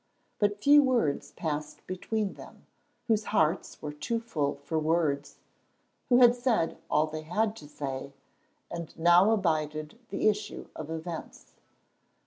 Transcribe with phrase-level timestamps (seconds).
[0.39, 2.65] But few words passed between them,
[3.05, 5.37] whose hearts were too full for words,
[6.09, 8.11] who had said all they had to say,
[8.71, 11.53] and now abided the issue of events.